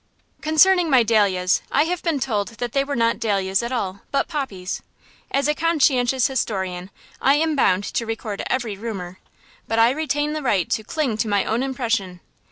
[0.41, 4.27] Concerning my dahlias I have been told that they were not dahlias at all, but
[4.27, 4.81] poppies.
[5.29, 6.89] As a conscientious historian
[7.21, 9.19] I am bound to record every rumor,
[9.67, 12.19] but I retain the right to cling to my own impression.